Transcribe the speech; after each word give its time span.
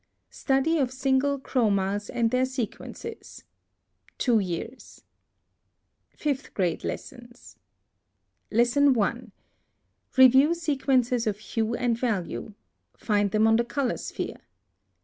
STUDY 0.31 0.79
OF 0.79 0.91
SINGLE 0.91 1.37
CHROMAS 1.41 2.09
AND 2.09 2.31
THEIR 2.31 2.45
SEQUENCES. 2.45 3.43
Two 4.17 4.39
Years. 4.39 5.03
FIFTH 6.17 6.55
GRADE 6.55 6.83
LESSONS. 6.83 7.57
1. 8.49 9.31
Review 10.17 10.55
sequences 10.55 11.27
of 11.27 11.37
hue 11.37 11.75
and 11.75 11.95
value. 11.99 12.55
Find 12.97 13.29
them 13.29 13.45
on 13.45 13.57
the 13.57 13.63
color 13.63 13.97
sphere. 13.97 14.41